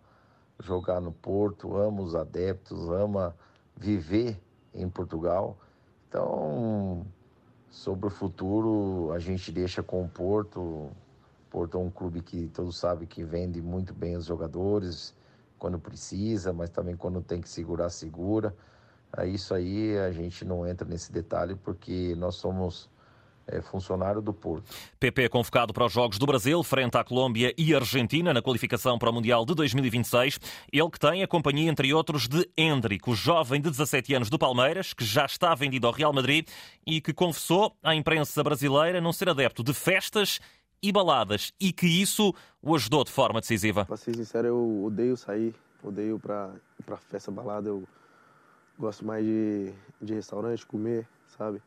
jogar 0.59 0.99
no 0.99 1.11
Porto, 1.11 1.75
ama 1.75 2.01
os 2.01 2.15
adeptos, 2.15 2.89
ama 2.89 3.35
viver 3.75 4.39
em 4.73 4.89
Portugal. 4.89 5.57
Então, 6.07 7.05
sobre 7.69 8.07
o 8.07 8.09
futuro, 8.09 9.11
a 9.13 9.19
gente 9.19 9.51
deixa 9.51 9.83
com 9.83 10.03
o 10.03 10.09
Porto. 10.09 10.89
Porto 11.49 11.77
é 11.77 11.79
um 11.79 11.89
clube 11.89 12.21
que 12.21 12.47
todos 12.49 12.77
sabem 12.77 13.07
que 13.07 13.23
vende 13.23 13.61
muito 13.61 13.93
bem 13.93 14.15
os 14.15 14.25
jogadores 14.25 15.15
quando 15.57 15.79
precisa, 15.79 16.53
mas 16.53 16.69
também 16.69 16.95
quando 16.95 17.21
tem 17.21 17.41
que 17.41 17.49
segurar, 17.49 17.89
segura. 17.89 18.55
É 19.15 19.25
isso 19.25 19.53
aí 19.53 19.97
a 19.97 20.11
gente 20.11 20.43
não 20.43 20.67
entra 20.67 20.87
nesse 20.87 21.11
detalhe 21.11 21.55
porque 21.55 22.13
nós 22.15 22.35
somos 22.35 22.89
funcionário 23.61 24.21
do 24.21 24.33
Porto. 24.33 24.63
PP 24.99 25.29
convocado 25.29 25.73
para 25.73 25.85
os 25.85 25.93
Jogos 25.93 26.17
do 26.17 26.25
Brasil, 26.25 26.61
frente 26.63 26.97
à 26.97 27.03
Colômbia 27.03 27.53
e 27.57 27.73
Argentina, 27.73 28.33
na 28.33 28.41
qualificação 28.41 28.97
para 28.97 29.09
o 29.09 29.13
Mundial 29.13 29.45
de 29.45 29.53
2026. 29.55 30.39
Ele 30.71 30.89
que 30.89 30.99
tem 30.99 31.23
a 31.23 31.27
companhia, 31.27 31.69
entre 31.69 31.93
outros, 31.93 32.27
de 32.27 32.49
Hendrick, 32.57 33.09
o 33.09 33.15
jovem 33.15 33.61
de 33.61 33.69
17 33.69 34.13
anos 34.13 34.29
do 34.29 34.37
Palmeiras, 34.37 34.93
que 34.93 35.05
já 35.05 35.25
está 35.25 35.53
vendido 35.55 35.87
ao 35.87 35.93
Real 35.93 36.13
Madrid 36.13 36.47
e 36.85 37.01
que 37.01 37.13
confessou 37.13 37.75
à 37.83 37.95
imprensa 37.95 38.43
brasileira 38.43 39.01
não 39.01 39.13
ser 39.13 39.29
adepto 39.29 39.63
de 39.63 39.73
festas 39.73 40.39
e 40.81 40.91
baladas 40.91 41.51
e 41.59 41.71
que 41.73 41.87
isso 41.87 42.33
o 42.61 42.75
ajudou 42.75 43.03
de 43.03 43.11
forma 43.11 43.39
decisiva. 43.39 43.85
Para 43.85 43.97
ser 43.97 44.15
sincero, 44.15 44.47
eu 44.47 44.83
odeio 44.85 45.17
sair, 45.17 45.55
odeio 45.83 46.19
para 46.19 46.53
para 46.85 46.97
festa, 46.97 47.29
balada. 47.29 47.69
Eu 47.69 47.83
gosto 48.79 49.05
mais 49.05 49.25
de, 49.25 49.73
de 50.01 50.13
restaurante, 50.13 50.65
comer, 50.65 51.07
sabe? 51.37 51.61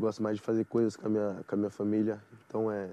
Gosto 0.00 0.22
mais 0.22 0.36
de 0.36 0.42
fazer 0.42 0.64
coisas 0.64 0.96
com 0.96 1.06
a 1.06 1.10
minha, 1.10 1.44
com 1.46 1.54
a 1.54 1.58
minha 1.58 1.70
família. 1.70 2.20
Então, 2.46 2.70
é 2.70 2.90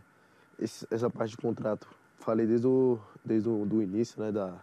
esse, 0.60 0.86
essa 0.92 1.10
parte 1.10 1.32
de 1.32 1.38
contrato. 1.38 1.88
Falei 2.18 2.46
desde 2.46 2.68
o, 2.68 3.00
desde 3.24 3.50
o 3.50 3.66
do 3.66 3.82
início, 3.82 4.22
né, 4.22 4.32
da, 4.32 4.54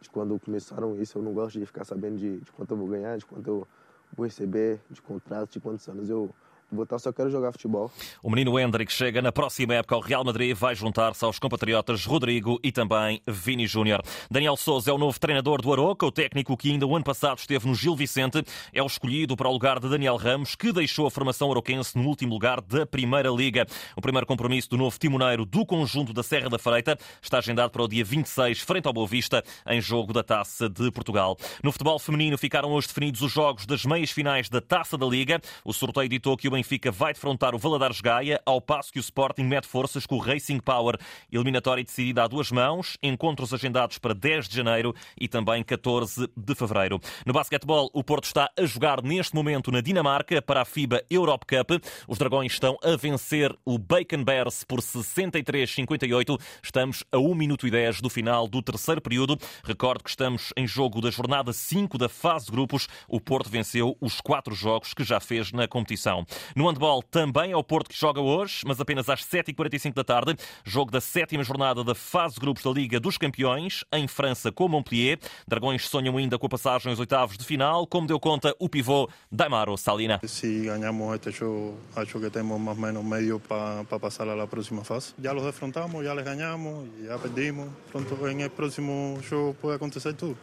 de 0.00 0.08
quando 0.08 0.38
começaram 0.40 1.00
isso. 1.00 1.18
Eu 1.18 1.22
não 1.22 1.32
gosto 1.32 1.58
de 1.58 1.66
ficar 1.66 1.84
sabendo 1.84 2.16
de, 2.16 2.40
de 2.40 2.52
quanto 2.52 2.72
eu 2.72 2.76
vou 2.76 2.88
ganhar, 2.88 3.16
de 3.18 3.26
quanto 3.26 3.46
eu 3.46 3.68
vou 4.16 4.26
receber, 4.26 4.80
de 4.90 5.00
contrato, 5.02 5.52
de 5.52 5.60
quantos 5.60 5.88
anos 5.88 6.08
eu 6.08 6.34
Botar 6.72 6.98
só 6.98 7.12
quero 7.12 7.30
jogar 7.30 7.52
futebol. 7.52 7.90
O 8.22 8.30
menino 8.30 8.58
Hendrick 8.58 8.92
chega 8.92 9.20
na 9.20 9.32
próxima 9.32 9.74
época 9.74 9.94
ao 9.94 10.00
Real 10.00 10.24
Madrid, 10.24 10.56
vai 10.56 10.74
juntar-se 10.74 11.24
aos 11.24 11.38
compatriotas 11.38 12.04
Rodrigo 12.04 12.60
e 12.62 12.70
também 12.70 13.20
Vini 13.26 13.66
Júnior. 13.66 14.02
Daniel 14.30 14.56
Souza 14.56 14.90
é 14.90 14.94
o 14.94 14.98
novo 14.98 15.18
treinador 15.18 15.60
do 15.60 15.72
Aroca, 15.72 16.06
o 16.06 16.12
técnico 16.12 16.56
que 16.56 16.70
ainda 16.70 16.86
o 16.86 16.94
ano 16.94 17.04
passado 17.04 17.38
esteve 17.38 17.66
no 17.66 17.74
Gil 17.74 17.96
Vicente, 17.96 18.44
é 18.72 18.82
o 18.82 18.86
escolhido 18.86 19.36
para 19.36 19.48
o 19.48 19.52
lugar 19.52 19.80
de 19.80 19.88
Daniel 19.88 20.16
Ramos, 20.16 20.54
que 20.54 20.72
deixou 20.72 21.06
a 21.06 21.10
formação 21.10 21.50
aroquense 21.50 21.98
no 21.98 22.06
último 22.06 22.32
lugar 22.32 22.60
da 22.60 22.86
Primeira 22.86 23.30
Liga. 23.30 23.66
O 23.96 24.00
primeiro 24.00 24.26
compromisso 24.26 24.70
do 24.70 24.76
novo 24.76 24.98
timoneiro 24.98 25.44
do 25.44 25.66
conjunto 25.66 26.12
da 26.12 26.22
Serra 26.22 26.48
da 26.48 26.58
Freita 26.58 26.96
está 27.20 27.38
agendado 27.38 27.70
para 27.70 27.82
o 27.82 27.88
dia 27.88 28.04
26, 28.04 28.60
frente 28.60 28.86
ao 28.86 28.92
Boa 28.92 29.06
Vista, 29.06 29.42
em 29.66 29.80
jogo 29.80 30.12
da 30.12 30.22
Taça 30.22 30.68
de 30.68 30.90
Portugal. 30.90 31.36
No 31.64 31.72
futebol 31.72 31.98
feminino 31.98 32.38
ficaram 32.38 32.70
hoje 32.70 32.86
definidos 32.86 33.22
os 33.22 33.32
jogos 33.32 33.66
das 33.66 33.84
meias 33.84 34.10
finais 34.10 34.48
da 34.48 34.60
Taça 34.60 34.96
da 34.96 35.06
Liga. 35.06 35.40
O 35.64 35.72
sorteio 35.72 36.08
ditou 36.08 36.36
que 36.36 36.48
o 36.48 36.59
Benfica 36.60 36.90
vai 36.90 37.14
defrontar 37.14 37.54
o 37.54 37.58
Valadares 37.58 38.02
Gaia, 38.02 38.38
ao 38.44 38.60
passo 38.60 38.92
que 38.92 38.98
o 38.98 39.00
Sporting 39.00 39.44
mete 39.44 39.66
forças 39.66 40.04
com 40.04 40.16
o 40.16 40.18
Racing 40.18 40.60
Power. 40.60 40.98
Eliminatória 41.32 41.82
decidida 41.82 42.22
a 42.22 42.28
duas 42.28 42.52
mãos, 42.52 42.98
encontros 43.02 43.54
agendados 43.54 43.96
para 43.96 44.12
10 44.12 44.46
de 44.46 44.56
janeiro 44.56 44.94
e 45.18 45.26
também 45.26 45.64
14 45.64 46.28
de 46.36 46.54
fevereiro. 46.54 47.00
No 47.24 47.32
basquetebol, 47.32 47.90
o 47.94 48.04
Porto 48.04 48.24
está 48.24 48.50
a 48.58 48.66
jogar 48.66 49.02
neste 49.02 49.34
momento 49.34 49.72
na 49.72 49.80
Dinamarca 49.80 50.42
para 50.42 50.60
a 50.60 50.64
FIBA 50.66 51.02
Europe 51.08 51.46
Cup. 51.46 51.82
Os 52.06 52.18
Dragões 52.18 52.52
estão 52.52 52.76
a 52.84 52.94
vencer 52.94 53.56
o 53.64 53.78
Bacon 53.78 54.22
Bears 54.22 54.62
por 54.62 54.80
63-58. 54.82 56.38
Estamos 56.62 57.02
a 57.10 57.16
1 57.16 57.34
minuto 57.34 57.66
e 57.66 57.70
10 57.70 58.02
do 58.02 58.10
final 58.10 58.46
do 58.46 58.60
terceiro 58.60 59.00
período. 59.00 59.38
Recordo 59.64 60.04
que 60.04 60.10
estamos 60.10 60.52
em 60.58 60.66
jogo 60.66 61.00
da 61.00 61.10
jornada 61.10 61.54
5 61.54 61.96
da 61.96 62.10
fase 62.10 62.46
de 62.46 62.52
grupos. 62.52 62.86
O 63.08 63.18
Porto 63.18 63.48
venceu 63.48 63.96
os 63.98 64.20
quatro 64.20 64.54
jogos 64.54 64.92
que 64.92 65.02
já 65.02 65.18
fez 65.20 65.52
na 65.52 65.66
competição. 65.66 66.26
No 66.54 66.68
handball 66.68 67.02
também 67.02 67.52
é 67.52 67.56
o 67.56 67.62
Porto 67.62 67.90
que 67.90 67.98
joga 67.98 68.20
hoje, 68.20 68.62
mas 68.66 68.80
apenas 68.80 69.08
às 69.08 69.24
7h45 69.24 69.94
da 69.94 70.04
tarde. 70.04 70.36
Jogo 70.64 70.90
da 70.90 71.00
sétima 71.00 71.42
jornada 71.44 71.84
da 71.84 71.94
fase 71.94 72.34
de 72.34 72.40
grupos 72.40 72.62
da 72.62 72.70
Liga 72.70 72.98
dos 72.98 73.16
Campeões, 73.16 73.84
em 73.92 74.08
França 74.08 74.50
com 74.50 74.68
Montpellier. 74.68 75.18
Dragões 75.46 75.88
sonham 75.88 76.16
ainda 76.16 76.38
com 76.38 76.46
a 76.46 76.48
passagem 76.50 76.90
aos 76.90 76.98
oitavos 76.98 77.38
de 77.38 77.44
final, 77.44 77.86
como 77.86 78.06
deu 78.06 78.18
conta 78.18 78.54
o 78.58 78.68
pivô 78.68 79.08
Daimaro 79.30 79.76
Salina. 79.76 80.20
Se 80.24 80.64
ganhamos 80.64 81.14
este 81.14 81.30
jogo, 81.30 81.78
acho 81.94 82.18
que 82.18 82.30
temos 82.30 82.60
mais 82.60 82.76
ou 82.76 82.82
menos 82.82 83.04
meio 83.04 83.40
para, 83.40 83.84
para 83.84 83.98
passar 83.98 84.28
à 84.28 84.46
próxima 84.46 84.84
fase. 84.84 85.14
Já 85.22 85.34
os 85.34 85.42
defrontamos, 85.42 86.04
já 86.04 86.14
les 86.14 86.24
ganhamos, 86.24 86.88
já 87.04 87.18
perdimos. 87.18 87.68
Pronto, 87.90 88.16
no 88.16 88.50
próximo 88.50 89.18
jogo 89.22 89.54
pode 89.54 89.76
acontecer 89.76 90.14
tudo. 90.14 90.36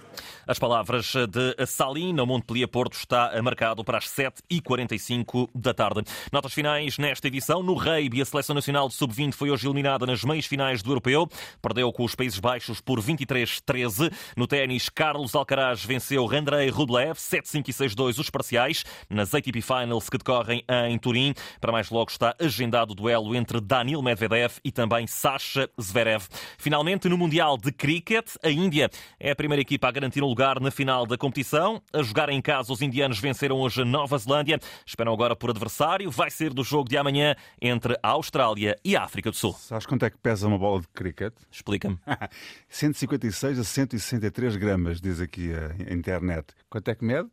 As 0.47 0.59
palavras 0.59 1.13
de 1.29 1.65
Salina, 1.65 2.23
o 2.23 2.25
Montpellier 2.25 2.67
Porto 2.67 2.93
está 2.93 3.31
marcado 3.41 3.83
para 3.83 3.97
as 3.97 4.05
7h45 4.05 5.49
da 5.53 5.73
tarde. 5.73 5.96
Notas 6.31 6.53
finais 6.53 6.97
nesta 6.97 7.27
edição. 7.27 7.61
No 7.63 7.73
rugby, 7.73 8.21
a 8.21 8.25
Seleção 8.25 8.53
Nacional 8.53 8.87
de 8.87 8.95
Sub-20 8.95 9.33
foi 9.33 9.49
hoje 9.51 9.67
eliminada 9.67 10.05
nas 10.05 10.23
meias 10.23 10.45
finais 10.45 10.81
do 10.81 10.91
Europeu. 10.91 11.27
Perdeu 11.61 11.91
com 11.91 12.03
os 12.03 12.15
Países 12.15 12.39
Baixos 12.39 12.81
por 12.81 13.01
23-13. 13.01 14.11
No 14.35 14.47
ténis, 14.47 14.89
Carlos 14.89 15.35
Alcaraz 15.35 15.83
venceu 15.83 16.25
Randrei 16.25 16.69
Rublev, 16.69 17.13
7-5 17.13 17.69
e 17.69 17.73
6-2 17.73 18.19
os 18.19 18.29
parciais, 18.29 18.83
nas 19.09 19.33
ATP 19.33 19.61
Finals 19.61 20.09
que 20.09 20.17
decorrem 20.17 20.63
em 20.87 20.97
Turim. 20.97 21.33
Para 21.59 21.71
mais 21.71 21.89
logo 21.89 22.11
está 22.11 22.35
agendado 22.39 22.91
o 22.91 22.95
duelo 22.95 23.35
entre 23.35 23.59
Danil 23.59 24.01
Medvedev 24.01 24.53
e 24.63 24.71
também 24.71 25.07
Sasha 25.07 25.69
Zverev. 25.81 26.25
Finalmente, 26.57 27.09
no 27.09 27.17
Mundial 27.17 27.57
de 27.57 27.71
Cricket, 27.71 28.35
a 28.43 28.49
Índia 28.49 28.89
é 29.19 29.31
a 29.31 29.35
primeira 29.35 29.61
equipa 29.61 29.87
a 29.87 29.91
garantir 29.91 30.23
um 30.23 30.27
lugar 30.27 30.59
na 30.59 30.71
final 30.71 31.05
da 31.05 31.17
competição. 31.17 31.81
A 31.93 32.03
jogar 32.03 32.29
em 32.29 32.41
casa, 32.41 32.71
os 32.71 32.81
indianos 32.81 33.19
venceram 33.19 33.57
hoje 33.57 33.81
a 33.81 33.85
Nova 33.85 34.17
Zelândia. 34.17 34.59
Esperam 34.85 35.13
agora 35.13 35.35
por 35.35 35.49
adversário. 35.49 35.86
Vai 36.09 36.29
ser 36.29 36.53
do 36.53 36.63
jogo 36.63 36.89
de 36.89 36.97
amanhã 36.97 37.35
entre 37.61 37.97
a 38.03 38.09
Austrália 38.09 38.75
e 38.83 38.95
a 38.95 39.03
África 39.03 39.31
do 39.31 39.35
Sul. 39.35 39.53
Sabes 39.53 39.85
quanto 39.85 40.05
é 40.05 40.09
que 40.09 40.17
pesa 40.17 40.47
uma 40.47 40.57
bola 40.57 40.81
de 40.81 40.87
cricket? 40.89 41.33
Explica-me. 41.49 41.97
156 42.67 43.59
a 43.59 43.63
163 43.63 44.55
gramas, 44.57 44.99
diz 44.99 45.21
aqui 45.21 45.51
a 45.53 45.93
internet. 45.93 46.47
Quanto 46.69 46.89
é 46.89 46.95
que 46.95 47.05
mede? 47.05 47.29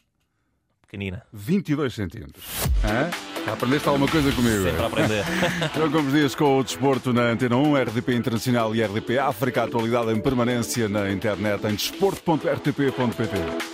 Pequenina. 0.82 1.24
22 1.32 1.92
centímetros. 1.92 2.44
Hã? 2.84 3.10
Aprendeste 3.50 3.88
alguma 3.88 4.08
coisa 4.08 4.30
comigo? 4.32 4.62
Sempre 4.62 4.82
a 4.82 4.86
aprender. 4.86 5.24
Jogamos 5.76 6.12
dias 6.12 6.34
com 6.34 6.58
o 6.58 6.62
desporto 6.62 7.12
na 7.12 7.22
Antena 7.22 7.56
1, 7.56 7.82
RDP 7.82 8.14
Internacional 8.14 8.74
e 8.74 8.82
RDP 8.82 9.18
África. 9.18 9.64
Atualidade 9.64 10.12
em 10.12 10.20
permanência 10.20 10.88
na 10.88 11.10
internet 11.10 11.66
em 11.66 11.74
desporto.rtp.pt. 11.74 13.73